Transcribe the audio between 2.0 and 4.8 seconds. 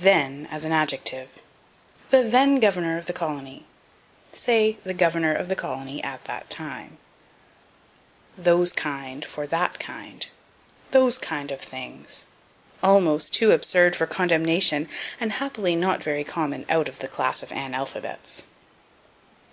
"The then governor of the colony." Say,